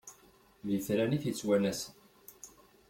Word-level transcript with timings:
D 0.65 0.67
itran 0.77 1.15
i 1.15 1.17
t-ittwanasen. 1.23 1.93